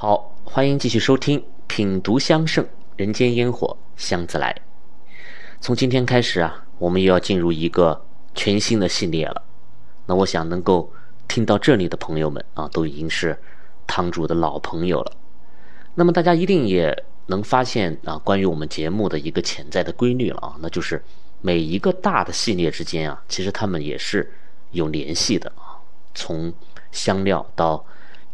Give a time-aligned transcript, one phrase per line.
[0.00, 2.64] 好，欢迎继续收听《品读香盛
[2.94, 4.54] 人间烟火香自来》。
[5.60, 8.00] 从今天开始啊，我们又要进入一个
[8.32, 9.42] 全新的系列了。
[10.06, 10.88] 那我想能够
[11.26, 13.36] 听到这里的朋友们啊，都已经是
[13.88, 15.12] 堂主的老朋友了。
[15.96, 16.96] 那么大家一定也
[17.26, 21.02] 能发现啊，关于我们节目的一个潜在的规律了啊，那就是
[21.40, 24.32] 每一个大的系列之间啊，其实他们也是
[24.70, 25.74] 有联系的啊。
[26.14, 26.54] 从
[26.92, 27.84] 香料到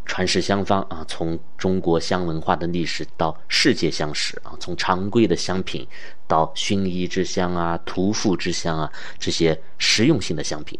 [0.07, 5.87] 传世香方啊，从中国香文化的历史到世界香史啊，从常规的香品
[6.29, 10.79] 到薰衣之香啊、屠妇之香啊这些实用性的香品，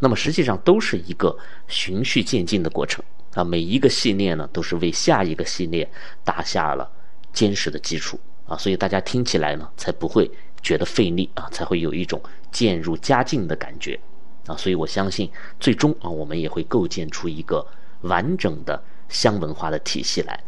[0.00, 1.36] 那么实际上都是一个
[1.68, 3.02] 循序渐进的过程
[3.34, 3.44] 啊。
[3.44, 5.88] 每一个系列呢，都是为下一个系列
[6.24, 6.90] 打下了
[7.32, 10.28] 坚实的基础啊，所以大家听起来呢，才不会
[10.60, 12.20] 觉得费力啊，才会有一种
[12.50, 13.98] 渐入佳境的感觉
[14.46, 14.56] 啊。
[14.56, 17.64] 所以我相信，最终啊，我们也会构建出一个。
[18.02, 20.44] 完整的香文化的体系来。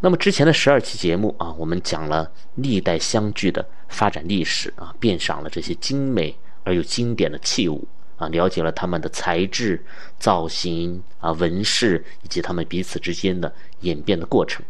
[0.00, 9.82] 那么之前的十二期节目啊，我们讲了历代香具的发展历史啊，鉴赏了这些精美而又经典的器物啊，了解了它们的材质、
[10.18, 14.64] 造型啊、纹饰以及它们彼此之间的演变的过程。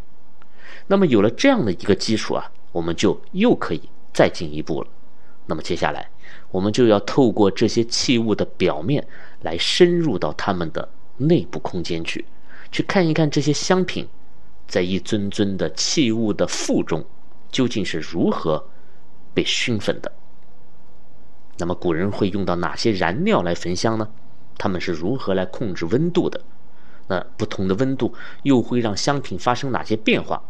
[0.87, 3.83] 那么有了这样的一个基础啊，我们就又可以
[4.15, 4.89] 再进一步了。
[5.47, 6.09] 那么接下来，
[6.53, 9.05] 我们就要透过这些器物的表面
[9.43, 10.89] 来深入到他们的。
[11.17, 12.25] 内部空间去，
[12.71, 14.09] 去看一看这些香品，
[14.67, 17.05] 在一尊尊的器物的腹中，
[17.51, 18.65] 究竟是如何
[19.33, 20.13] 被熏焚的。
[21.59, 24.09] 那么古人会用到哪些燃料来焚香呢？
[24.59, 26.41] 他们是如何来控制温度的？
[27.09, 30.43] 那不同的温度又会让香品发生哪些变化？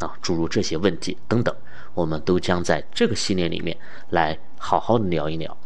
[0.00, 1.54] 啊，诸如这些问题等等，
[1.94, 3.76] 我们都将在这个系列里面
[4.08, 5.56] 来好好的聊一聊。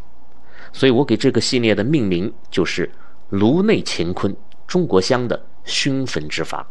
[0.72, 2.90] 所以我给这个系列的命名就是
[3.30, 4.34] “炉内乾坤”。
[4.66, 6.66] 中国香的熏焚之法。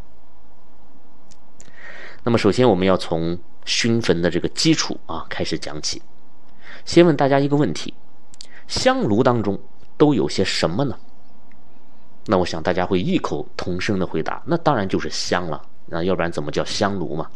[2.23, 6.01] 那么，首先我们要从熏焚的这个基础啊开始讲起。
[6.85, 7.93] 先问大家一个问题：
[8.67, 9.59] 香炉当中
[9.95, 10.97] 都有些什么呢？
[12.25, 15.61] 那我想大家会异口同声的回答：那当然就是香了。
[15.85, 17.29] 那要不然怎么叫香炉嘛？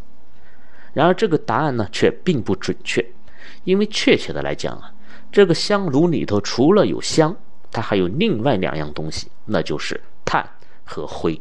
[0.93, 3.05] 然而这个答案呢却并不准确，
[3.63, 4.91] 因为确切的来讲啊，
[5.31, 7.35] 这个香炉里头除了有香，
[7.77, 10.49] 它还有另外两样东西，那就是炭。
[10.89, 11.39] 和灰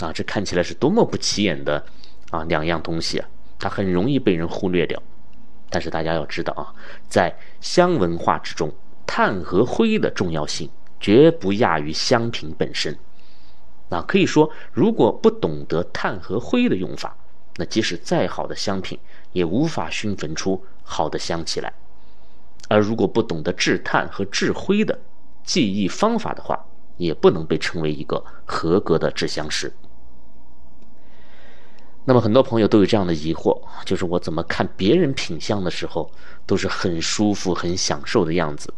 [0.00, 1.86] 啊，这看起来是多么不起眼的
[2.30, 3.28] 啊两样东西啊，
[3.60, 5.00] 它很容易被人忽略掉。
[5.70, 6.74] 但是大家要知道啊，
[7.08, 8.70] 在香文化之中，
[9.06, 10.68] 炭和灰的重要性
[10.98, 12.98] 绝不亚于香品本身。
[13.88, 17.16] 啊，可以说，如果不懂得炭和灰的用法，
[17.56, 18.98] 那即使再好的香品
[19.32, 21.72] 也无法熏焚出好的香气来。
[22.70, 24.96] 而如果不懂得制炭和制灰的
[25.42, 26.64] 技艺方法的话，
[26.96, 29.72] 也不能被称为一个合格的制香师。
[32.04, 36.08] 那么很多朋友都有这样的疑惑，就是我怎么看别人品香的时候
[36.46, 38.72] 都是很舒服、很享受的样子，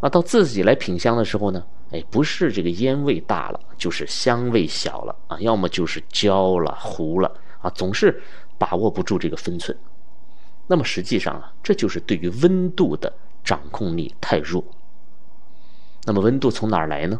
[0.00, 8.20] 啊，到自己来品香的时候呢，哎，不是这个烟味大了，就是香味小了啊，要么就是焦了、糊了啊，总是
[8.58, 9.76] 把握不住这个分寸。
[10.66, 13.12] 那么实际上啊，这就是对于温度的
[13.46, 14.62] 掌控力太弱。
[16.04, 17.18] 那么温度从哪儿来呢？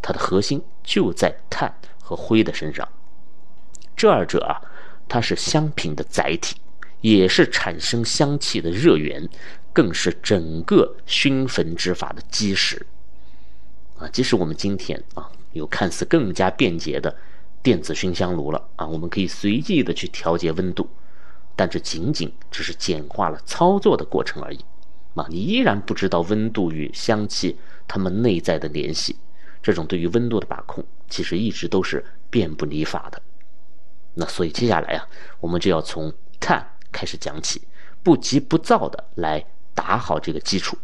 [0.00, 2.86] 它的核心就在炭和灰的身上，
[3.96, 4.60] 这二者啊，
[5.08, 6.56] 它是香品的载体，
[7.00, 9.28] 也是产生香气的热源，
[9.72, 12.86] 更是整个熏焚之法的基石。
[13.98, 17.16] 啊，即使我们今天啊有看似更加便捷的
[17.62, 20.86] 电子熏香炉了啊，我们可以随意的去调节温度，
[21.56, 24.62] 但这仅仅只是简化了操作的过程而已。
[25.14, 29.16] 啊，你依然不知道温度与香气它们内在的联系。
[29.62, 33.22] 这种对于温度的把控，其实一直都是遍不离法的。
[34.14, 35.08] 那所以接下来啊，
[35.40, 37.62] 我们就要从碳开始讲起，
[38.02, 39.44] 不急不躁的来
[39.74, 40.76] 打好这个基础。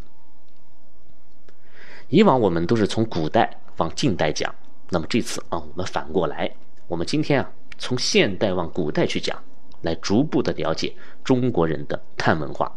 [2.09, 4.53] 以往我们都是从古代往近代讲，
[4.89, 6.51] 那么这次啊，我们反过来，
[6.87, 9.41] 我们今天啊，从现代往古代去讲，
[9.81, 10.93] 来逐步的了解
[11.23, 12.75] 中国人的碳文化。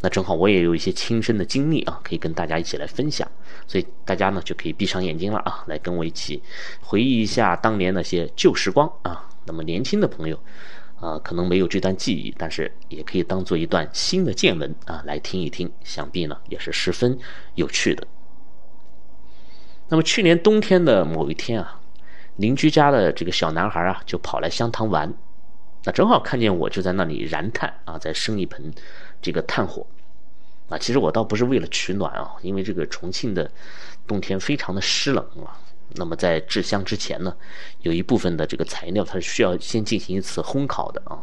[0.00, 3.28] 那正好我也有一些亲身的经历啊，可以跟大家一起来分享，
[3.66, 6.42] 所以大家呢就可以闭上眼睛了啊，来跟我一起
[6.80, 9.28] 回忆一下当年那些旧时光啊。
[9.44, 10.38] 那么年轻的朋友
[11.00, 17.18] 啊，可能没有这段记忆，但是也可以当做一段新的见闻啊来听一听，想必呢也是十分
[17.54, 18.06] 有趣的。
[19.88, 21.80] 那么去年冬天的某一天啊，
[22.36, 25.12] 邻居家的这个小男孩啊就跑来香堂玩，
[25.88, 28.70] 那正好看见我就在那里燃炭啊，在生一盆。
[29.22, 29.86] 这个炭火，
[30.68, 33.50] 啊，其实我倒不是为了取暖啊，因为这个重庆的
[34.06, 35.56] 冬天非常的湿冷啊，
[35.94, 37.34] 那么在制香之前呢，
[37.80, 41.16] 有一部分的这个材料它是需要先进行一次烘烤的啊，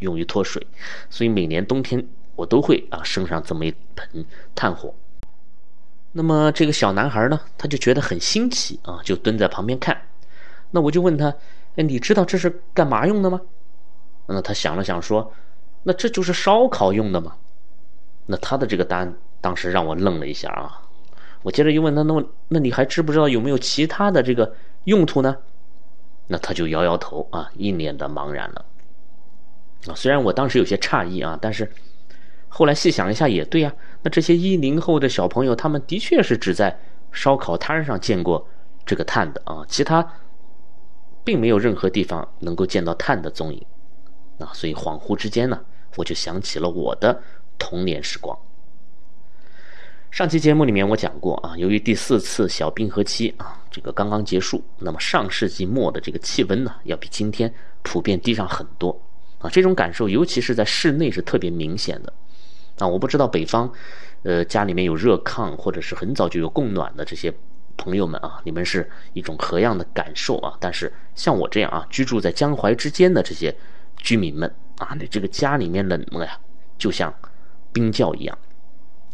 [0.00, 0.64] 用于脱水。
[1.08, 2.06] 所以每年冬天
[2.36, 4.94] 我都会啊生上这么一盆炭火。
[6.12, 9.98] 那么这个小男孩呢，他就觉得很新奇啊，就蹲在旁边看。
[10.72, 11.34] 那我就问他
[11.76, 13.40] ：“哎，你知道这是干嘛用的吗？”
[14.32, 15.32] 那他想了想说
[15.84, 17.34] ：“那这就是烧烤用的嘛。”
[18.26, 20.82] 那他的这个答案当时让我愣了一下啊。
[21.42, 24.54] 我接着又问他：“那，那你还知不知道有没有其他的这个
[24.84, 25.36] 用途呢？”
[26.28, 28.64] 那他就摇摇头啊，一脸的茫然了。
[29.88, 31.68] 啊，虽然我当时有些诧异啊，但是
[32.48, 33.72] 后来细想一下也对呀。
[34.02, 36.78] 那这些一零后的小朋友，他们的确是只在
[37.10, 38.46] 烧烤摊上见过
[38.86, 40.06] 这个碳的啊，其他
[41.24, 43.66] 并没有任何地方能够见到碳的踪影。
[44.40, 45.60] 啊，所以恍惚之间呢，
[45.96, 47.22] 我就想起了我的
[47.58, 48.36] 童年时光。
[50.10, 57.52] 上期节目里面我讲过啊，由于第四次小冰河期啊，这个刚刚结束，那么上世纪末的这个气温呢，要比今天
[57.82, 59.00] 普遍低上很多
[59.38, 59.48] 啊。
[59.48, 62.12] 这种感受尤其是在室内是特别明显的
[62.78, 62.88] 啊。
[62.88, 63.72] 我不知道北方，
[64.24, 67.32] 呃，家里面有热炕或者是很早就有供暖的这些
[67.76, 70.56] 朋友们啊，你们是一种何样的感受啊？
[70.58, 73.54] 但是像我这样啊，居住在江淮之间的这些
[74.00, 76.38] 居民们啊，你这个家里面冷了呀，
[76.76, 77.14] 就像
[77.72, 78.38] 冰窖一样。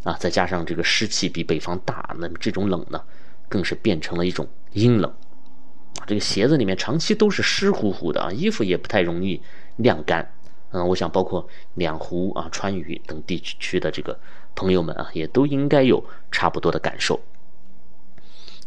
[0.05, 3.03] 啊，再加上这个湿气比北方大，那么这种冷呢，
[3.49, 5.11] 更是变成了一种阴冷。
[5.99, 9.43] 啊，这个鞋子里面长期都是湿乎乎的啊，衣服也不太容易
[9.79, 10.33] 晾干。
[10.71, 14.17] 嗯，我想包括两湖啊、川渝等地区的这个
[14.55, 17.21] 朋友们啊，也都应该有差不多的感受。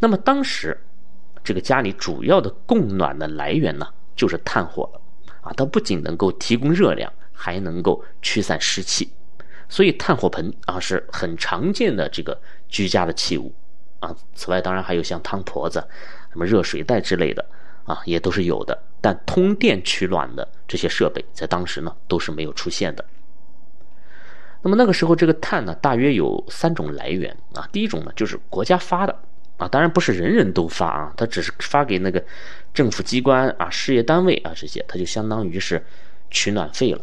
[0.02, 0.78] 那么当时，
[1.42, 4.99] 这个家里主要的供暖的来源呢，就是炭火了。
[5.56, 9.12] 它不仅能够提供热量，还能够驱散湿气。
[9.68, 13.54] 所以炭火盆啊是很常见的这个居家的器物
[14.00, 14.16] 啊。
[14.34, 15.80] 此外，当然还有像汤婆子、
[16.32, 17.46] 什么热水袋之类的
[17.86, 18.78] 啊，也都是有的。
[19.02, 23.06] 但通电取暖的这些设备在当时呢都是没有出现的。
[24.62, 27.66] 那么那个时候，这个炭呢大约有三种来源啊。
[27.72, 29.16] 第一种呢就是国家发的
[29.60, 32.24] 啊，当然不是人人都发啊，它只是发给那个
[32.74, 35.86] 政府机关啊、事业单位啊这些，它就相当于是
[36.32, 37.02] 取暖费了。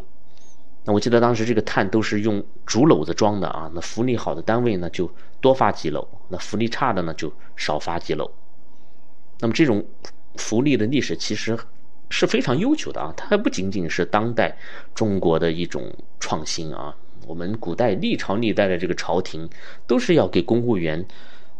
[0.83, 5.09] 那我记得当时这个炭都是用竹篓子装的啊，那福利好的单位呢就
[5.39, 8.29] 多发几篓，那福利差的呢就少发几篓。
[9.39, 9.85] 那么这种
[10.37, 11.55] 福利的历史其实
[12.09, 14.57] 是非常悠久的啊，它还不仅仅是当代
[14.95, 16.95] 中国的一种创新啊。
[17.27, 19.47] 我们古代历朝历代的这个朝廷
[19.85, 21.05] 都是要给公务员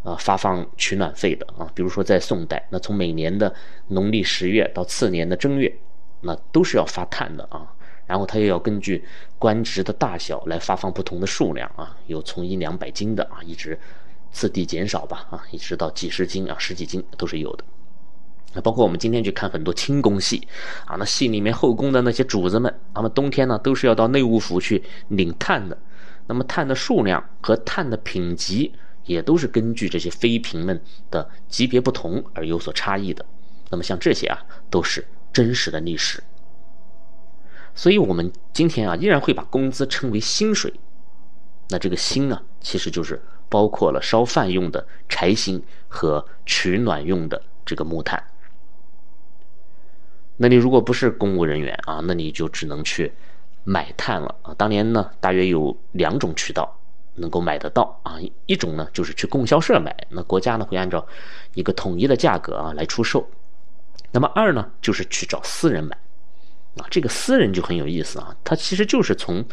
[0.08, 1.70] 啊发放取暖费的啊。
[1.76, 3.54] 比如说在宋代，那从每年的
[3.88, 5.72] 农历十月到次年的正月，
[6.22, 7.68] 那都是要发炭的啊。
[8.06, 9.04] 然后他又要根据
[9.38, 13.78] 官职的大小来发放不同的数量啊，有从一两百斤的啊，一直
[14.32, 17.66] 次第减少吧啊，一直到几十斤啊、十几斤都是有的。
[18.54, 20.48] 那包括我们今天去看很多清宫戏
[20.86, 25.78] 啊，那戏里面后宫的那些主子们，他们冬天呢都是要到内务府去领炭的。
[26.28, 28.74] 那么炭的数量和炭的品级
[29.08, 33.26] 也都是根据这些妃嫔们的级别不同而有所差异的。
[33.72, 36.24] 那么像这些啊，都是真实的历史。
[37.74, 40.74] 所以，我们今天啊，依然会把工资称为薪水。
[41.70, 48.24] 那这个薪呢，其实就是包括了烧饭用的柴薪和取暖用的这个木炭。
[50.38, 53.12] 那你如果不是公务人员啊，那你就只能去
[53.64, 54.54] 买炭了啊。
[54.54, 56.77] 当年呢，大约有两种渠道
[57.18, 61.06] 能够买得到啊，一种呢就是去供销社买，那国家呢会按照
[61.54, 63.30] 一个统一的价格啊来出售。
[64.12, 65.98] 那么二呢，就是去找私人买。
[66.78, 69.44] 啊，这个私人就很有意思啊，他其实就是从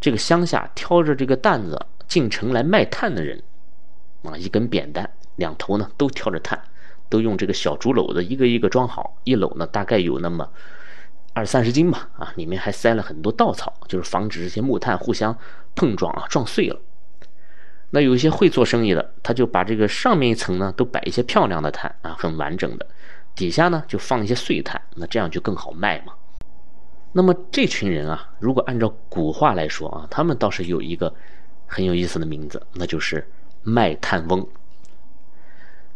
[0.00, 3.40] 这个乡下挑着这个担子进城来卖炭的人，
[4.24, 6.60] 啊，一根扁担，两头呢都挑着炭，
[7.08, 10.48] 都用这个小竹篓子一个一个装好，一篓呢大概有那么
[11.32, 15.38] 二三十斤吧，啊，里面还塞了很多稻草，就是防止这些木炭互相
[15.76, 16.80] 碰撞啊，撞碎了。
[17.94, 22.84] 那有一些会做生意的，他就把这个上面一层呢都摆一些漂亮的炭啊，很完整的，
[23.36, 26.12] 底下呢就放一些碎炭，那这样就更好卖嘛。
[27.12, 31.14] 那么这群人啊，如果按照古话来说啊，他们倒是有一个
[31.66, 33.24] 很有意思的名字，那就是
[33.62, 34.44] 卖炭翁。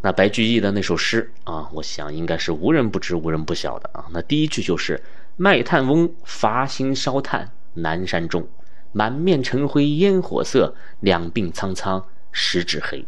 [0.01, 4.07] 那白居易的那首诗啊，我想应该是无人不知、无人不晓的啊。
[4.13, 5.03] 那第一句就是
[5.37, 8.47] “卖炭翁，伐薪烧炭南山中，
[8.93, 13.07] 满面尘灰烟火色，两鬓苍苍十指黑”。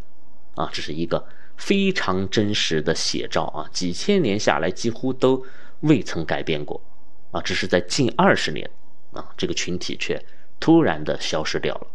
[0.55, 5.45] 啊，这是一个非常真实的写照啊，几千年下来几乎都
[5.81, 6.81] 未曾改变过。
[7.31, 8.69] 啊，只是在近二十年，
[9.13, 10.21] 啊，这个群体却
[10.59, 11.87] 突然的消失掉了。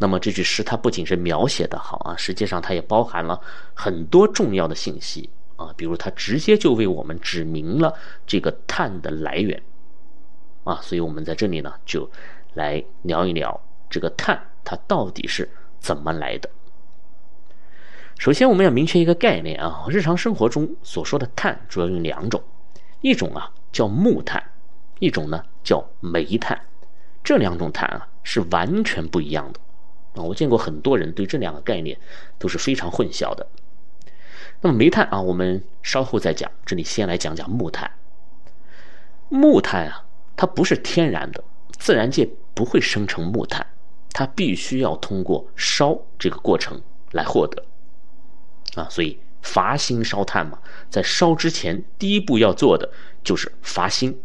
[0.00, 3.40] 那么这句诗它不仅是描写的好啊，实际上它也包含了
[3.74, 7.94] 很多重要的信息啊，比如它直接就为我们指明了
[8.26, 9.62] 这个碳的来源
[10.64, 12.10] 啊，所以我们在这里呢就
[12.54, 16.50] 来聊一聊这个碳它到底是怎么来的。
[18.18, 22.42] 首先，我们要明确一个概念啊，日常生活中所说的碳主要有两种，
[23.00, 24.42] 一种啊叫木炭，
[24.98, 26.60] 一种呢叫煤炭，
[27.22, 29.60] 这两种碳啊是完全不一样的
[30.20, 30.24] 啊。
[30.24, 31.96] 我见过很多人对这两个概念
[32.38, 33.46] 都是非常混淆的。
[34.60, 37.88] 那么煤炭啊，我们稍后再讲，这里先来讲讲木炭。
[39.28, 40.04] 木炭啊，
[40.36, 41.44] 它不是天然的，
[41.78, 43.66] 自然界不会生成木炭，
[44.12, 46.80] 它必须要通过烧这个过程
[47.12, 47.64] 来获得。
[48.74, 50.58] 啊，所以伐薪烧炭嘛，
[50.90, 52.90] 在烧之前，第一步要做的
[53.24, 54.20] 就是伐薪。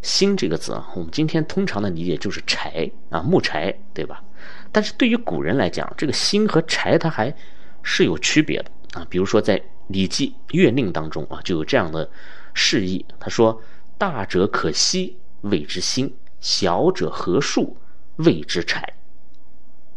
[0.00, 4.22] 薪这个字啊，我们今天通常的理解就是柴啊，木柴，对吧？
[4.70, 7.34] 但是对于古人来讲，这个薪和柴它还
[7.82, 9.06] 是有区别的啊。
[9.10, 12.08] 比如说在《礼记·月令》当中啊，就有这样的
[12.54, 13.60] 释义，他说
[13.98, 16.08] ：“大者可惜，谓之薪；
[16.40, 17.76] 小者何数，
[18.16, 18.94] 谓之柴。”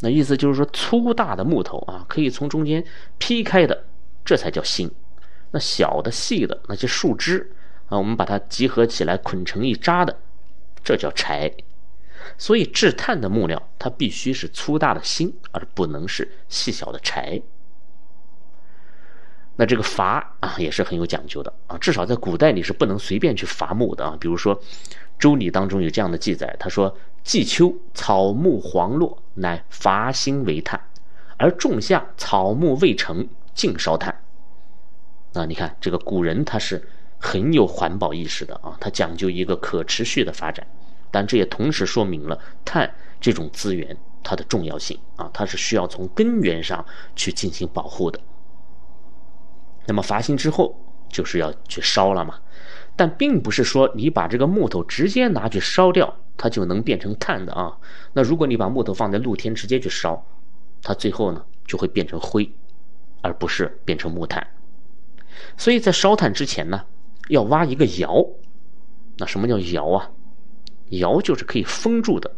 [0.04, 2.84] 那意思就是说，粗大的木头啊，可以从中间
[3.20, 3.86] 劈开的，
[4.26, 4.90] 这才叫芯；
[5.52, 7.52] 那小的、细的那些树枝
[7.88, 10.18] 啊，我们把它集合起来捆成一扎的，
[10.84, 11.54] 这叫柴。
[12.38, 17.40] 所以制炭的木料，它必须是粗大的芯，而不能是细小的柴。
[19.58, 24.18] 那这个伐啊，也是很有讲究的啊，至少在古代里是不能随便去伐木的啊。
[24.20, 24.60] 比如说，
[25.22, 26.94] 《周礼》当中有这样的记载，他说。
[27.24, 30.80] 季秋草木黄落，乃伐薪为炭；
[31.38, 34.24] 而仲夏草木未成，尽烧炭。
[35.34, 40.66] 那你看，这个古人他是很有环保意识的啊，他讲究一个可持续的发展，
[41.12, 46.84] 但这也同时说明了碳这种资源它的重要性啊，它是需要从根源上
[47.16, 48.20] 去进行保护的。
[49.86, 50.76] 那么伐薪之后，
[51.08, 52.40] 就是要去烧了嘛。
[52.96, 57.78] 但并不是说你把这个木头直接拿去烧掉，它就能变成碳的啊。
[58.14, 60.26] 那如果你把木头放在露天直接去烧，
[60.84, 62.52] 它最后呢就会变成灰，
[63.22, 64.46] 而不是变成木炭。
[65.58, 66.84] 所以在烧炭之前呢，
[67.30, 68.26] 要挖一个窑。
[69.18, 70.10] 那什么叫窑啊？
[70.90, 72.32] 窑就是可以封住的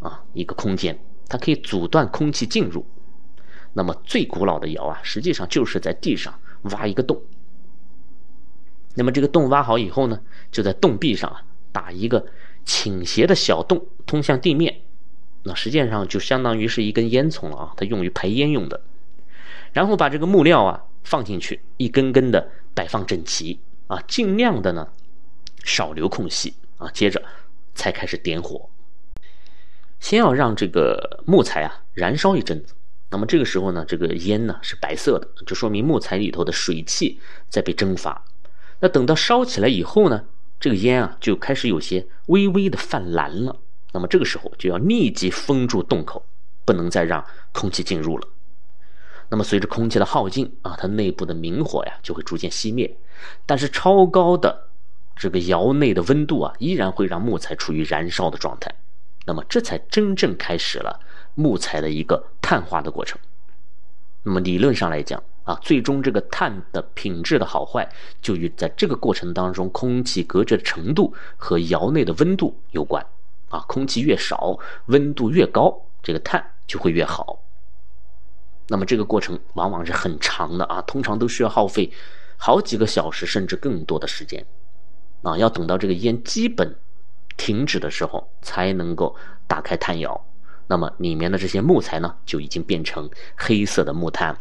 [0.00, 2.84] 啊一个空间，它可以阻断空气进入。
[3.72, 6.32] 那么最古老的窑啊，实际上就是在地上
[6.62, 7.20] 挖一个洞。
[8.94, 10.20] 那么这个洞挖好以后呢，
[10.50, 11.42] 就在洞壁上啊
[11.72, 12.26] 打一个
[12.64, 14.80] 倾斜的小洞，通向地面。
[15.44, 18.80] 那实际上就相当于是一根烟囱了啊，它用于排烟用的。
[19.72, 24.88] 然后把这个木料啊放进去，一根根的摆放整齐啊，尽量的呢
[25.64, 26.90] 少留空隙啊。
[26.90, 27.22] 接着
[27.74, 28.68] 才开始点火，
[30.00, 32.74] 先要让这个木材啊燃烧一阵子。
[33.10, 37.18] 那么这个时候呢，这个烟呢是白色的，就说明木材里头的水汽
[37.48, 38.24] 在被蒸发。
[38.80, 40.24] 那等到烧起来以后呢，
[40.58, 43.56] 这个烟啊就开始有些微微的泛蓝了。
[43.92, 46.24] 那么这个时候就要立即封住洞口，
[46.64, 48.26] 不能再让空气进入了。
[49.28, 52.96] 那么随着空气的耗尽啊，它内部的明火呀就会逐渐熄灭。
[53.46, 54.68] 但是超高的
[55.14, 58.74] 这个窑内的温度啊，依然会让木材处于燃烧的状态。
[59.26, 60.98] 那么这才真正开始了
[61.34, 63.18] 木材的一个碳化的过程。
[64.22, 67.88] 那么理论上来讲，啊，最终这个碳的品质的好坏，
[68.20, 73.04] 就与在这个过程当中空气隔绝的程度和窑内的温度有关。
[73.48, 77.40] 啊，空气越少，温度越高，这个碳就会越好。
[78.68, 81.90] 那么这个过程往往是很长的啊，通常都需要耗费
[82.36, 84.46] 好几个小时甚至更多的时间。
[85.22, 86.76] 啊，要等到这个烟基本
[87.36, 89.16] 停止的时候，才能够
[89.48, 90.24] 打开炭窑。
[90.68, 94.38] 那么里面的这些木材呢，就已经变成黑色的木炭了。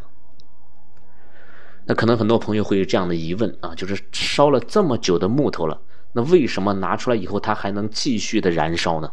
[1.90, 5.82] 那可能很多朋友会有这样的疑问啊，就是烧了这么久的木头了，
[6.12, 9.12] 那为什么拿出来以后它还能继续的燃烧呢？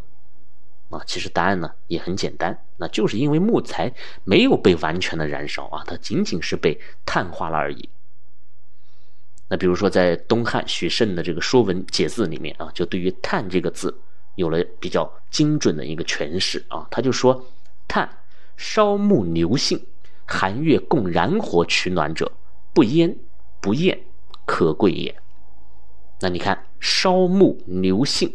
[0.91, 3.91] 啊，其实答案呢也很简单，那就是因为木材
[4.25, 7.89] 没有被完全的燃烧啊，它仅仅是被碳化了而已。
[9.49, 13.99] 那比如说在东汉许慎的这个《说文解字》里面啊，就对于“碳”这个字
[14.35, 17.43] 有了比较精准的一个诠释啊，他就说
[17.89, 18.07] ：“碳，
[18.59, 19.83] 烧木牛性，
[20.27, 22.31] 寒月供燃火取暖者。”
[22.77, 23.17] 不烟
[23.59, 23.99] 不焰，
[24.45, 25.17] 可贵也。
[26.21, 28.31] 那你看“烧木牛性”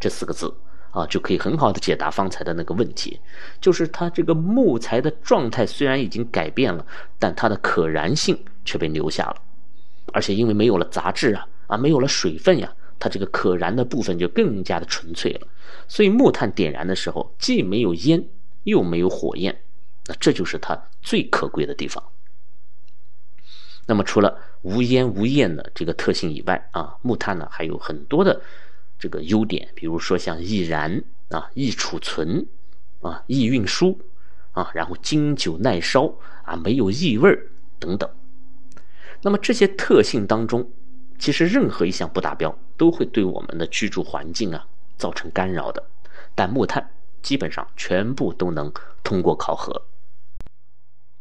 [0.00, 0.52] 这四个字
[0.90, 3.20] 啊，就可以很好的解答方才的那个问题，
[3.60, 6.84] 就是它这个木材的状态虽然已经改变了，
[7.20, 9.36] 但它的可燃性却被留下了。
[10.12, 15.46] 而且因为没有了杂质啊啊，没有了水分呀，它这个可燃的部分就更加的纯粹了。
[15.86, 18.26] 所以木炭点燃的时候，既没有烟，
[18.64, 19.56] 又没有火焰，
[20.08, 22.02] 那这就是它最可贵的地方。
[23.86, 28.40] 那么除了无烟无焰的这个特性以外啊，木炭呢还有很多的
[28.98, 32.46] 这个优点，比如说像易燃啊、易储存
[33.02, 34.00] 啊、易运输
[34.52, 36.14] 啊，然后经久耐烧
[36.44, 37.38] 啊、没有异味
[37.78, 38.08] 等等。
[39.22, 40.70] 那么这些特性当中，
[41.18, 45.82] 其实任何一项不达标，都会对我们的居住环境啊造成干扰的。
[46.34, 46.90] 但木炭
[47.22, 48.72] 基本上全部都能
[49.02, 49.82] 通过考核。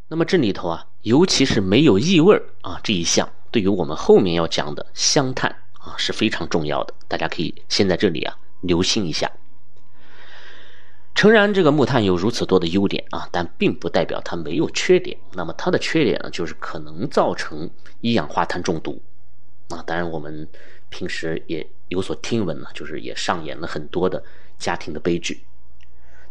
[0.07, 6.93] 那么这里头啊，尤其是没有异味啊这一项，对于我们后面要讲的香炭啊是非常重要的。
[7.07, 9.31] 大家可以先在这里啊留心一下。
[11.15, 15.17] 诚然，这个木炭有如此多的优点啊，但并不代表它没有缺点。
[15.33, 17.69] 那么它的缺点呢，就是可能造成
[18.01, 19.01] 一氧化碳中毒
[19.69, 19.83] 啊。
[19.86, 20.48] 当然，我们
[20.89, 24.24] 平时也有所听闻呢，就是也上演了很多的
[24.57, 25.43] 家庭的悲剧。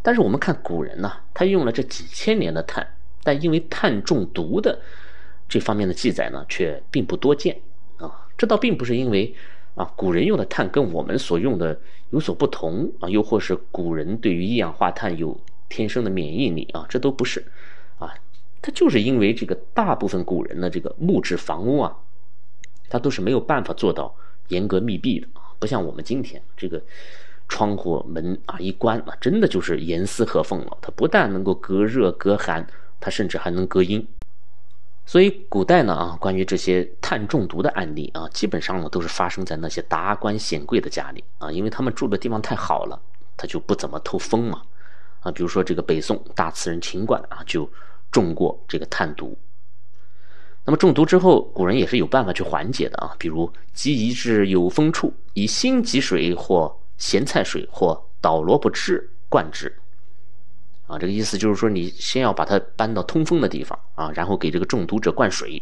[0.01, 2.85] 但是我们看古人呢，他用了这几千年的碳，
[3.23, 4.79] 但因为碳中毒的
[5.49, 7.59] 这方面的记载呢，却并不多见
[7.97, 8.27] 啊。
[8.37, 9.35] 这倒并不是因为。
[9.75, 11.75] 啊，古人用的碳跟我们所用的
[12.11, 15.35] 有所不同啊，又或是古人对于一氧化碳有
[15.67, 17.43] 天生的免疫力啊，这都不是，
[17.97, 18.13] 啊，
[18.61, 21.97] 它就是因为这个大部分古人的这个木质房屋啊，
[22.87, 24.15] 它都是没有办法做到
[24.49, 25.27] 严格密闭的，
[25.57, 26.79] 不像我们今天这个
[27.49, 32.63] 窗户门啊一关啊，真的就是严丝合缝了，它不但能够隔热隔寒，
[33.03, 34.07] 它甚至还能隔音。
[35.05, 42.97] 所以古代呢啊，关于这些碳中毒的案例啊，基本上呢都是发生在那些达官显贵的家里啊，因为他们住的地方太好了，
[43.35, 44.61] 他就不怎么透风嘛
[45.19, 45.29] 啊。
[45.29, 47.69] 比如说这个北宋大词人秦观啊，就
[48.13, 49.37] 中过这个碳毒。
[50.63, 59.77] 那么中毒之后，古人也是有办法去缓解的啊，比如积移至有风处，以辛吉水或咸菜水或捣萝卜汁灌之。
[60.93, 65.61] 啊，这个意思就是说，你先要把它搬到通风的地方啊，然后给这个中毒者灌水，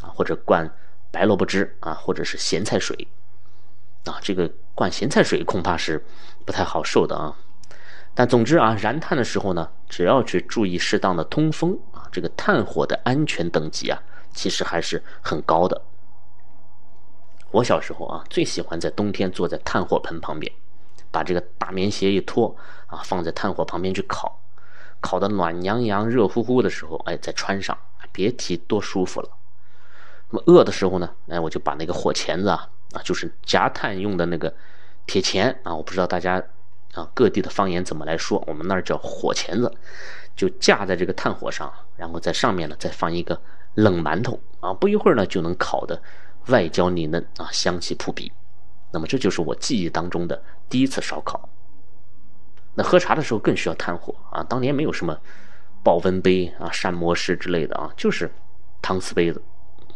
[0.00, 0.68] 啊，或者灌
[1.10, 2.96] 白萝卜汁啊，或者是咸菜水，
[4.06, 6.02] 啊，这个灌咸菜水恐怕是
[6.46, 7.36] 不太好受的啊。
[8.14, 15.80] 但总之啊，燃炭的时候呢，只要去注意适当的通风啊，这个炭火的安全等级啊，其实还是很高的。
[17.50, 20.50] 我小时候啊，最喜欢在冬天坐在炭火盆旁边，
[21.10, 24.39] 把这个大棉鞋一脱啊，放在炭火旁边去烤。
[25.00, 27.76] 烤的暖洋洋、热乎乎的时候，哎，再穿上，
[28.12, 29.28] 别提多舒服了。
[30.30, 34.54] 那么饿的时候呢，哎，我就把那个火钳子啊，啊，就是夹炭用的那个
[35.06, 36.42] 铁钳啊，我不知道大家
[36.94, 39.72] 啊各地的方言怎么来说，我们那儿叫火钳子，
[40.36, 43.40] 就架在这个炭火上，然后在上面呢再放一个
[43.74, 46.00] 冷馒头啊，不一会儿呢就能烤的
[46.46, 48.30] 外焦里嫩啊，香气扑鼻。
[48.92, 51.48] 那么这就是我记忆当中的第一次烧烤。
[52.74, 54.42] 那喝茶的时候更需要炭火啊！
[54.44, 55.18] 当年没有什么
[55.82, 58.30] 保温杯啊、膳魔师之类的啊，就是
[58.80, 59.42] 搪瓷杯子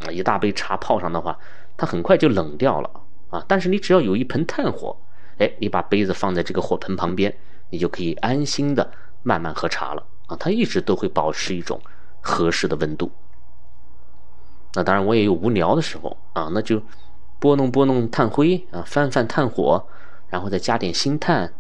[0.01, 0.11] 啊。
[0.11, 1.39] 一大杯茶泡上的话，
[1.77, 2.91] 它很快就冷掉了
[3.31, 3.45] 啊。
[3.47, 4.97] 但是你只要有一盆炭火，
[5.39, 7.33] 哎，你把杯子放在这个火盆旁边，
[7.71, 8.91] 你就可以安心的
[9.23, 10.37] 慢慢喝茶了啊。
[10.37, 11.81] 它一直都会保持一种
[12.21, 13.11] 合适的温度。
[14.75, 16.83] 那当然，我也有无聊的时候啊，那就
[17.39, 19.87] 拨弄拨弄炭灰啊，翻翻炭火，
[20.29, 21.53] 然后再加点新炭。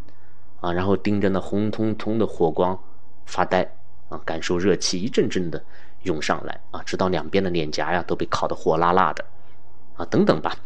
[0.64, 2.78] 啊，然后盯着那红彤彤的火光
[3.26, 3.62] 发呆
[4.08, 5.62] 啊，感受热气一阵阵的
[6.04, 9.22] 涌上来啊，直到两边的脸颊呀都被烤得火辣辣的
[9.96, 10.56] 啊，等等吧，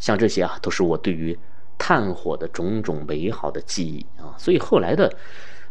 [0.00, 1.38] 像这些啊，都是我对于
[1.78, 4.34] 炭火的种种美好的记忆啊。
[4.36, 5.12] 所以后来的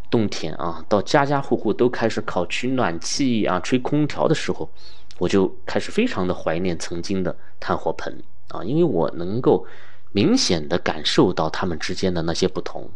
[0.09, 4.69] 冬天啊，到家家户户都开始烤取暖气啊、吹空调的时候，
[5.17, 9.65] 我就开始非常的怀念曾经的炭火盆啊，因为我能够
[10.13, 12.89] 明显的感受到它们之间的那些不同。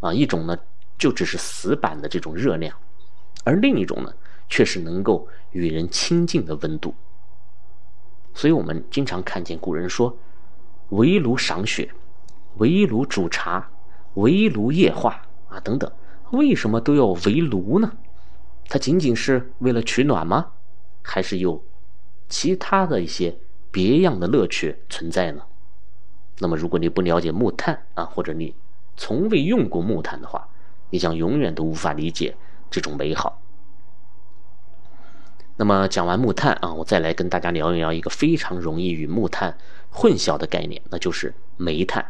[0.00, 0.56] 啊，一种呢
[0.98, 2.76] 就只是死板的这种热量，
[3.44, 4.12] 而另一种呢
[4.48, 6.94] 却是能够与人亲近的温度。
[8.34, 10.16] 所以我们经常看见古人说
[10.90, 11.90] “围炉赏雪
[12.58, 13.70] ”“围炉煮茶
[14.14, 15.90] ”“围炉夜话”啊等等。
[16.32, 17.90] 为什么都要围炉呢？
[18.68, 20.52] 它仅仅是为了取暖吗？
[21.02, 21.64] 还是有
[22.28, 23.38] 其他的一些
[23.70, 25.42] 别样的乐趣存在呢？
[26.40, 28.54] 那么如果你不了解木炭啊，或者你。
[28.96, 30.48] 从未用过木炭的话，
[30.90, 32.36] 你将永远都无法理解
[32.70, 33.42] 这种美好。
[35.58, 39.56] 那么讲完木炭啊，我再来跟大家聊一聊一个非常容易与木炭
[39.90, 42.04] 混淆的概念，那就是煤炭。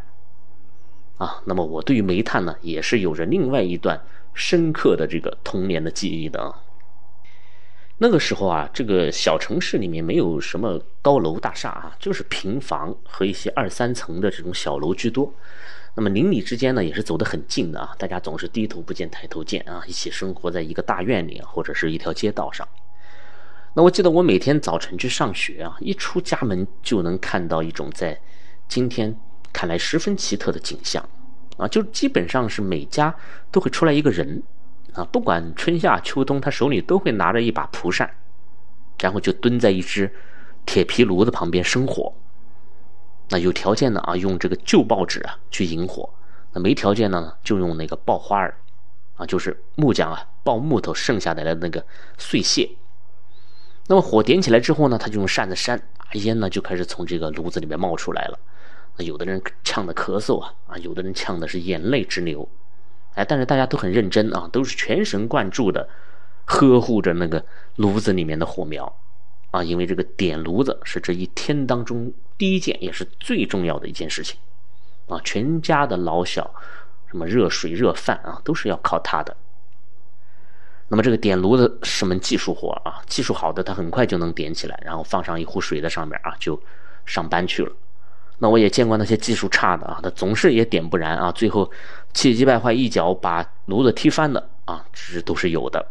[1.19, 4.01] 啊，那么我对于煤炭呢，也是有着另外一段
[4.35, 6.55] 深刻的这个童年的记忆的。
[7.99, 15.33] 那个时候啊，这个小城市里面没有什么高楼大厦啊，就是平房和一些二三层的这种小楼居多。
[15.97, 22.69] 那么邻里之间呢，也是走得很近的啊，大家总是低头不见抬头见啊，一起生活在一个大院里或者是一条街道上。
[23.73, 28.21] 那我记得我每天早晨去上学啊，一出家门就能看到一种在
[28.69, 29.19] 今天
[29.55, 31.03] 看来十分奇特的景象
[31.57, 33.15] 啊，就基本上是每家
[33.51, 34.43] 都会出来一个人
[34.93, 38.11] 啊，不管春夏秋冬，他手里都会拿着一把蒲扇，
[39.01, 40.13] 然后就蹲在一只
[40.67, 42.13] 铁皮炉子旁边生火。
[43.29, 46.09] 那有条件的啊，用这个旧报纸啊去引火；
[46.53, 48.57] 那没条件的呢，就用那个爆花儿，
[49.17, 51.85] 啊，就是木匠啊爆木头剩下来的那个
[52.19, 52.71] 碎屑。
[53.89, 55.81] 那么火点起来之后呢，他就用扇子扇，
[56.13, 58.39] 烟呢就开始从这个炉子里面冒出来了。
[58.97, 62.49] 那有的人呛得咳嗽啊，啊，有的人呛的是眼泪直流，
[63.15, 65.89] 哎，但是大家都很认真啊，都是全神贯注的
[66.45, 68.93] 呵护着那个炉子里面的火苗。
[69.51, 74.39] 啊，因为这个点炉子是这一天当中第一件也是最重要的一件事情，
[75.09, 76.55] 啊，全家的老小，
[77.11, 79.35] 什么热水热饭啊，都是要靠它的。
[80.89, 86.61] 那么这个点炉子是门技术活啊，技术好的他很快就能点起来，然后放上一壶水在上面啊，就
[87.05, 87.73] 上班去了。
[88.39, 91.71] 那我也见过那些技术差的啊，他总是也点不燃啊，最后
[92.13, 95.85] 气急败坏一脚把炉子踢翻的啊，这都是有的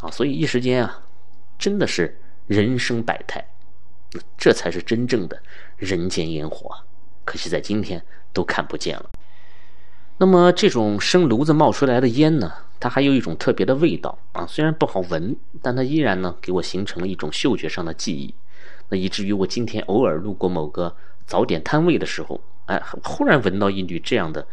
[0.00, 0.10] 啊。
[0.10, 1.00] 所以一时间啊，
[1.56, 2.20] 真的是。
[2.46, 3.44] 人生百态，
[4.36, 5.42] 这才是真正的
[5.76, 6.70] 人间烟火。
[7.24, 9.10] 可惜在今天都看不见了。
[10.18, 12.52] 那么这种生炉子冒出来的烟呢？
[12.78, 18.34] 它还有一种特别的味道啊，虽然不好闻，但它依然呢给我形成了一种嗅觉上的记忆。
[18.90, 20.94] 那以至于我今天偶尔路过某个
[21.26, 24.46] 早点摊位的时候，哎，忽然闻到一缕这样的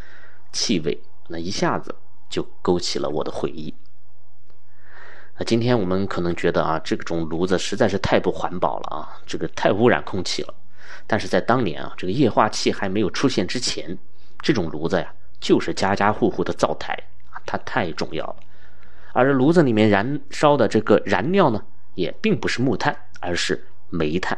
[0.53, 1.93] 气味，那一下子
[2.29, 3.73] 就勾起了我的回忆。
[5.43, 10.53] 今天我们可能觉得啊，这种炉子实在是太不环保了啊，这个太污染空气了。
[11.07, 13.97] 但是在当年啊，这个液化气还没有出现之前，
[14.41, 16.93] 这种炉子呀，就是家家户户的灶台
[17.31, 18.35] 啊，它太重要了。
[19.13, 21.61] 而炉子里面燃烧的这个燃料呢，
[21.95, 24.37] 也并不是木炭，而是煤炭。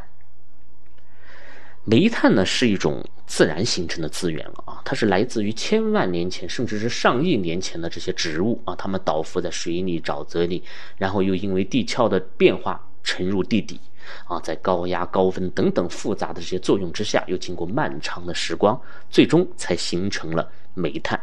[1.86, 10.64] 煤炭呢是一种自然形成的资源了啊，它是来自于千万年前甚至是上亿年前的这些植物啊，它们倒伏在水里、沼泽里，
[10.98, 13.80] 然后又因为地壳的变化沉入地底
[14.26, 21.20] 啊，在高压、高温等等复杂的这些作用之下，又经过漫长的时光，最终才形成了煤炭。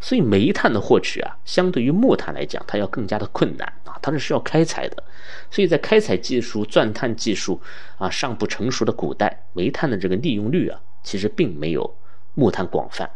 [0.00, 5.02] 所以煤炭的获取啊，相对于木炭来讲，它要更加的困难啊，它是需要开采的。
[5.50, 7.60] 所以在开采技术、钻探技术
[7.98, 11.94] 啊尚不成熟的古代，煤炭的这个利用率啊，其实并没有
[12.34, 13.08] 木炭广泛。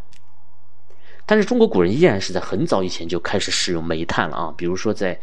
[1.24, 5.14] 但是中国古人依然是在很早以前就开始使用煤炭了啊，比如说在《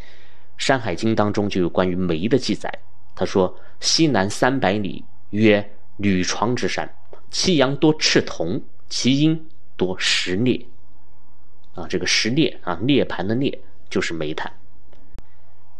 [0.58, 2.72] 山海经》当中就有关于煤的记载，
[3.14, 6.92] 他说：“西南三百里，曰吕床之山，
[7.30, 9.48] 其阳多赤铜，其阴
[9.78, 10.66] 多石裂。”
[11.76, 14.52] 啊，这个石涅啊，涅盘的涅就是煤炭。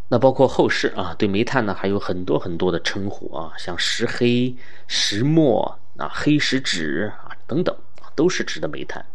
[0.10, 4.54] 那包括后世啊，对煤炭呢还有很多很多的称呼啊，像石黑、
[4.88, 7.76] 石墨啊、黑石脂啊等等，
[8.14, 9.06] 都是指的煤炭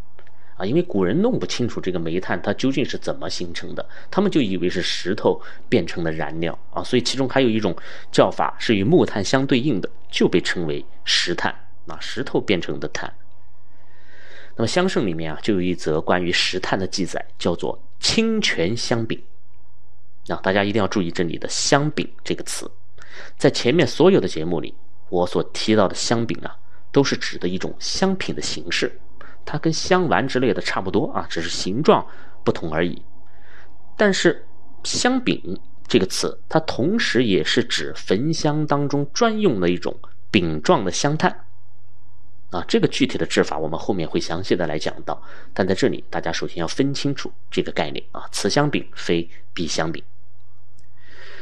[0.56, 0.64] 啊。
[0.64, 7.76] 因为古人弄不清楚这个煤炭它究竟是怎么形成的，他们就以为是石头变成的燃料啊，所以其中还有一种
[8.10, 11.54] 叫法是与木炭相对应的，就被称为石炭
[11.86, 13.12] 啊，石头变成的炭。
[14.56, 19.22] 那么《香圣》里面啊，就有一则关于石炭的记载，叫做“清泉香饼”。
[20.28, 22.70] 啊，大家一定要注意这里的“香饼”这个词，
[23.36, 24.74] 在前面所有的节目里，
[25.10, 26.56] 我所提到的香饼啊，
[26.90, 28.98] 都是指的一种香品的形式，
[29.44, 32.06] 它跟香丸之类的差不多啊，只是形状
[32.42, 33.02] 不同而已。
[33.96, 34.46] 但是
[34.82, 39.94] “香饼”这个词，它同时也是指焚香当中专用的一种
[40.30, 41.45] 饼状的香炭。
[42.50, 45.20] 啊，这个具体的制法我们后面会详细的来讲到，
[45.52, 50.02] 但在这里大家首先要分清楚这个概念啊，此香饼非彼香饼。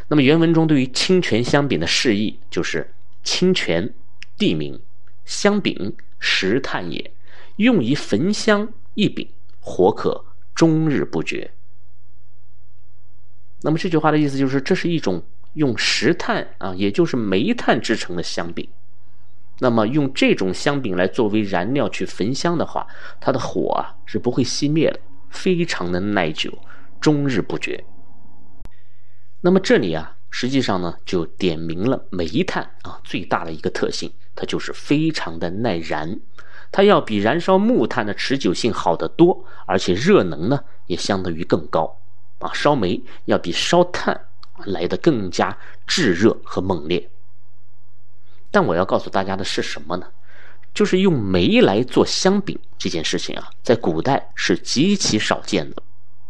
[0.09, 3.93] 那么原文中对于清泉香饼的释义就是清泉
[4.39, 4.81] 地名，
[5.25, 7.13] 香饼石炭也，
[7.57, 9.29] 用以焚香一饼，
[9.61, 11.51] 火可终日不绝。
[13.63, 15.23] 那么这句话的意思就是，这是一种
[15.55, 18.69] 用石炭啊，也就是煤炭制成的香饼。
[19.61, 22.87] 那么用这种香饼来作为燃料去焚香的话，
[23.21, 24.99] 它的火啊是不会熄灭的，
[25.31, 26.53] 非常的耐久，
[27.01, 27.85] 终日不绝。
[29.41, 36.19] 那么这里啊，实际上呢就点明了煤炭啊最大的一个特性，它就是非常的耐燃，
[36.73, 42.01] 它要比燃烧木炭的持久性好得多，而且热能呢也相对于更高
[42.41, 44.29] 啊，烧煤要比烧炭
[44.65, 47.11] 来的更加炙热和猛烈。
[48.55, 50.07] 但我要告诉大家的是什么呢？
[50.73, 55.83] 就是用煤来做香饼这件事情啊，在古代是极其少见的。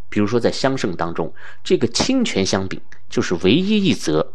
[0.08, 1.30] 比如说在香圣当中，
[1.62, 4.32] 这个清泉香饼就是唯一一则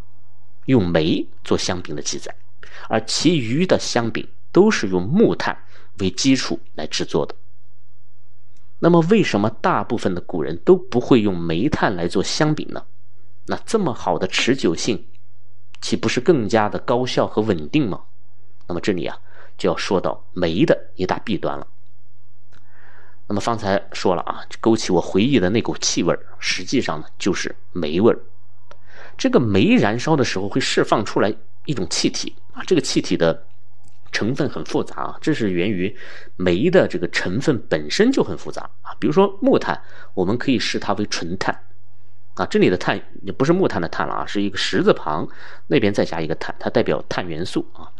[0.65, 2.35] 用煤做香饼的记载，
[2.89, 5.57] 而其余的香饼都是用木炭
[5.97, 7.33] 为基础来制作的。
[8.77, 12.83] 那么，为什么大部分的古人都不会用煤炭来做香饼呢？
[13.47, 15.07] 那这么好的持久性，
[15.81, 18.01] 岂不是更加的高效和稳定吗？
[18.67, 19.17] 那么这里啊，
[19.57, 21.67] 就要说到煤的一大弊端了。
[23.27, 28.15] 那么方才说了啊，勾起我回忆的那股气味实际上呢就是煤味。
[29.17, 31.33] 这个煤燃烧的时候会释放出来
[31.65, 33.45] 一种气体啊，这个气体的。
[34.11, 35.95] 成分很复杂啊，这是源于
[36.35, 38.89] 煤的这个成分本身就很复杂啊。
[38.99, 39.79] 比如说木炭，
[40.15, 41.55] 我们可以视它为纯碳
[42.39, 45.27] 啊，这里的碳也不是木炭的碳了啊，是一个石字旁
[45.67, 47.91] 那边再加一个碳，它代表碳元素啊。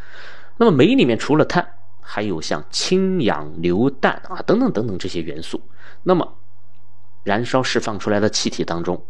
[0.57, 1.67] 那么煤里面除了碳，
[1.99, 5.61] 还有像氢、氧、硫、氮啊等等等等这些元素。
[6.03, 6.37] 那么
[7.23, 9.03] 燃烧释放出来的气体当中，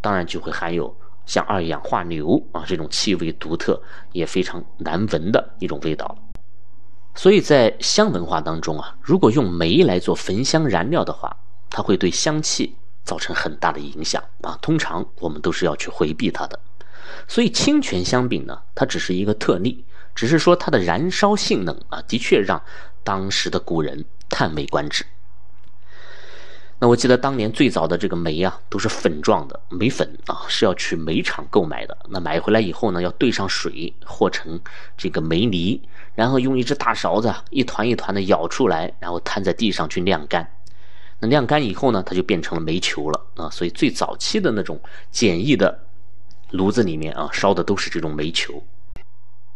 [0.00, 0.96] 当然就会含有。
[1.26, 3.80] 像二氧化硫啊这种气味独特
[4.12, 6.14] 也非常难闻的一种味道，
[7.14, 11.34] 所以在香文化当中啊，如果用煤来做焚香燃料的话，
[11.70, 14.58] 它会对香气造成很大的影响啊。
[14.60, 16.58] 通常我们都是要去回避它的。
[17.28, 22.60] 所以清泉香饼呢，它只是一个特例，只是说它的燃烧性能啊，的确让
[23.02, 25.04] 当时的古人叹为观止。
[26.80, 31.96] 那我记得当年最早的这个煤啊，都是粉状的煤粉啊，是要去煤厂购买的。
[32.08, 34.60] 那买回来以后呢，要兑上水和成
[34.96, 35.80] 这个煤泥，
[36.14, 40.46] 然后用一只大勺子一团一团的舀出来，然后摊在地上去晾干。
[41.28, 43.50] 晾干以后呢，它就变成了煤球了啊。
[43.50, 45.86] 所以最早期的那种简易的
[46.50, 48.62] 炉子里面啊，烧的都是这种煤球。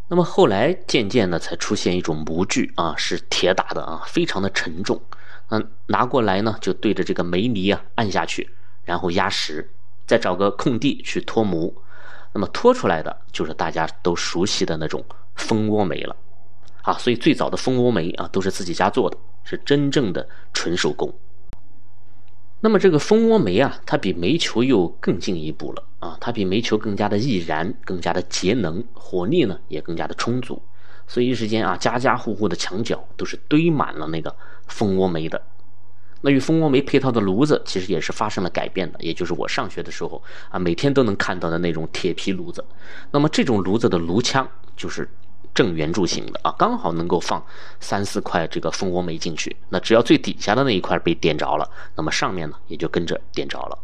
[0.08, 5.00] 那么后来渐渐的才出现一种模具啊，是铁打的啊，非常的沉重。
[5.50, 8.50] 嗯，拿过来呢，就对着这个煤泥啊按下去，
[8.84, 9.70] 然后压实，
[10.06, 11.72] 再找个空地去脱模。
[12.32, 15.04] 那么脱出来的就是大家都熟悉的那种
[15.34, 16.16] 蜂窝煤了，
[16.82, 21.12] 啊，所以最早的蜂窝煤啊都是自己家做的，是真正的纯手工。
[22.60, 30.60] 那么这个蜂窝煤啊，它比煤球又更进一步了啊，它比煤球更加的易燃，更加的节能，火力呢也更加的充足。
[31.06, 34.34] 所以一时间啊，家家户户的墙角都是堆满了那个
[34.66, 35.40] 蜂窝煤的。
[36.20, 38.98] 那与蜂窝煤配套的炉子，其实也是发生了改变的。
[39.00, 42.64] 也就是我上学的时候啊，每天都能看到的那种铁皮炉子。
[43.12, 45.08] 那么这种炉子的炉腔就是
[45.54, 47.44] 正圆柱形的啊，刚好能够放
[47.80, 49.56] 三四块这个蜂窝煤进去。
[49.68, 53.78] 那只要最底下的那一块被点着了，那么上面呢也就跟着点着了。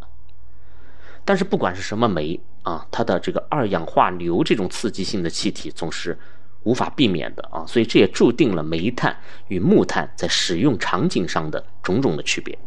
[1.24, 6.18] 但是不管是什么煤啊，它的这个二氧化硫这种刺激性的气体总是。
[6.64, 9.14] 无法避免的啊，所以这也注定了煤炭
[9.48, 12.59] 与木炭在使用场景上的种种的区别。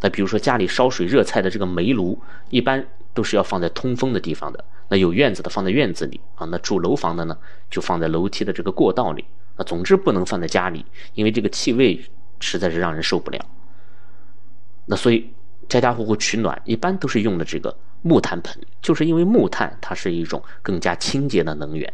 [0.00, 2.20] 那比如说家里烧水热菜的这个煤炉，
[2.50, 4.64] 一般都是要放在通风的地方的。
[4.88, 7.36] 那有院子的放在院子里啊，那住楼房的呢
[7.70, 9.24] 就放在楼梯的这个过道里。
[9.56, 12.00] 啊总之不能放在家里，因为这个气味
[12.38, 13.44] 实在是让人受不了。
[14.86, 15.32] 那所以
[15.68, 21.92] 家家户户取暖一般都是用的这个木炭盆，就是因为木炭它是一种更加清洁的能源。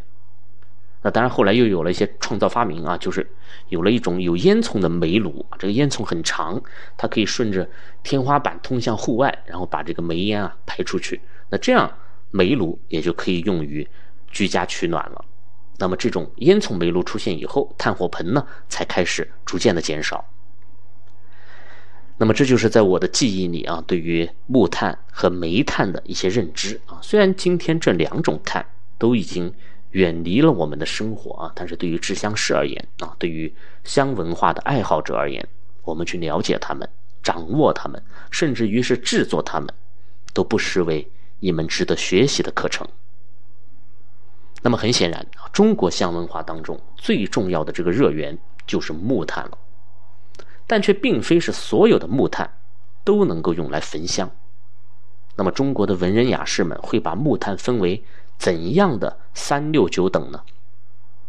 [1.01, 3.27] 那当然，后来又有了一些创造发明啊，就是
[3.69, 6.63] 有了一种有烟囱的煤炉，这个烟囱很长，
[6.97, 7.69] 它可以顺着
[8.03, 11.21] 天花板通向户外，然后把这个煤烟啊排出去。
[11.49, 11.91] 那这样
[12.35, 13.87] 煤炉也就可以用于
[14.27, 15.25] 居家取暖了。
[15.79, 20.25] 那么这种烟囱煤炉出现以后，炭火盆呢才开始逐渐的减少。
[22.17, 26.99] 那么这就是在我的记忆里啊，对于木炭和煤炭的一些认知啊。
[27.01, 28.67] 虽然今天这两种炭
[28.99, 29.55] 都已经。
[29.95, 31.53] 远离了我们的生活啊！
[31.55, 35.47] 但是对于制香师而言啊，对于香文化的爱好者而言，
[35.85, 36.89] 我们去了解他们、
[37.23, 39.73] 掌握他们，甚至于是制作他们，
[40.33, 41.09] 都不失为
[41.45, 42.89] 一门值得学习的课程。
[44.63, 49.59] 那么很显然，中国香文化当中最重要的这个热源就是木炭了，
[50.67, 52.51] 但却并非是所有的木炭
[53.05, 54.31] 都能够用来焚香。
[55.37, 58.05] 那么中国的文人雅士们会把木炭分为。
[58.37, 60.43] 怎样的三六九等呢？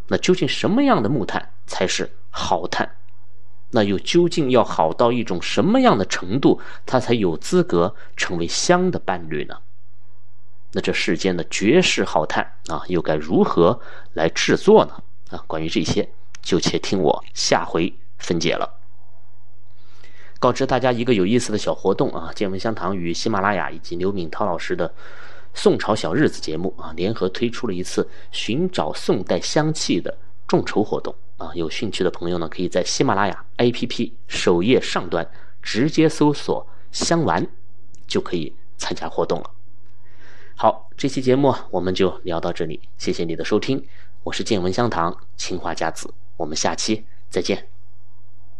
[0.07, 2.97] 那究竟什么样的木炭才是好炭？
[3.69, 9.55] 那又究竟要好到一种什么样的程度，它才有资格成为香的伴侣呢？
[10.75, 13.79] 那这世间的绝世好炭啊，又该如何
[14.11, 15.01] 来制作呢？
[15.29, 16.09] 啊，关于这些，
[16.41, 18.69] 就且听我下回分解了。
[20.37, 24.93] 告知大家一个有意思的小活动啊，见闻香堂与喜马拉雅以及刘敏涛老师的。
[25.57, 35.25] 宋朝小日子节目啊，联合推出了一次寻找宋代香气的众筹活动啊，有兴趣的朋友呢，可以在喜马拉雅 APP 首页上端
[35.61, 37.47] 直接搜索“香丸”，
[38.05, 39.54] 就可以参加活动了。
[40.57, 43.85] 好，这期节目我们就聊到这里，谢谢你的收听，
[44.23, 47.74] 我是见闻香堂青花家子，我们下期再见。